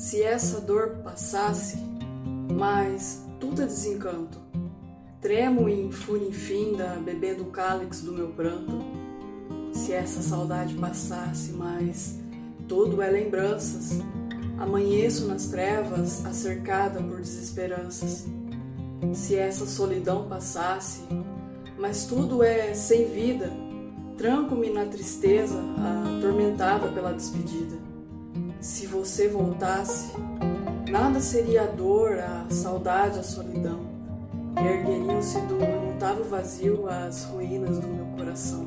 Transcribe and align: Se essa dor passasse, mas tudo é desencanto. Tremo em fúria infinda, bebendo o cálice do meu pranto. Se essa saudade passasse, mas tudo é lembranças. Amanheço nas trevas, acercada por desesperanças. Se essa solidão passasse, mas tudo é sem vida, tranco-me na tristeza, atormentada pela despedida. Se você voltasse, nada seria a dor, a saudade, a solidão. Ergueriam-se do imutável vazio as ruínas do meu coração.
Se 0.00 0.22
essa 0.22 0.62
dor 0.62 1.02
passasse, 1.04 1.76
mas 2.50 3.22
tudo 3.38 3.60
é 3.60 3.66
desencanto. 3.66 4.38
Tremo 5.20 5.68
em 5.68 5.92
fúria 5.92 6.26
infinda, 6.26 6.98
bebendo 7.04 7.42
o 7.42 7.50
cálice 7.50 8.06
do 8.06 8.12
meu 8.14 8.28
pranto. 8.28 8.82
Se 9.74 9.92
essa 9.92 10.22
saudade 10.22 10.74
passasse, 10.76 11.52
mas 11.52 12.18
tudo 12.66 13.02
é 13.02 13.10
lembranças. 13.10 14.00
Amanheço 14.58 15.26
nas 15.26 15.48
trevas, 15.48 16.24
acercada 16.24 17.02
por 17.02 17.20
desesperanças. 17.20 18.24
Se 19.12 19.36
essa 19.36 19.66
solidão 19.66 20.26
passasse, 20.26 21.02
mas 21.78 22.06
tudo 22.06 22.42
é 22.42 22.72
sem 22.72 23.04
vida, 23.04 23.52
tranco-me 24.16 24.70
na 24.70 24.86
tristeza, 24.86 25.62
atormentada 26.16 26.88
pela 26.88 27.12
despedida. 27.12 27.90
Se 28.60 28.86
você 28.86 29.26
voltasse, 29.26 30.12
nada 30.90 31.18
seria 31.18 31.62
a 31.62 31.66
dor, 31.66 32.18
a 32.18 32.44
saudade, 32.50 33.18
a 33.18 33.22
solidão. 33.22 33.80
Ergueriam-se 34.54 35.40
do 35.42 35.54
imutável 35.54 36.24
vazio 36.24 36.86
as 36.86 37.24
ruínas 37.24 37.78
do 37.78 37.88
meu 37.88 38.04
coração. 38.06 38.66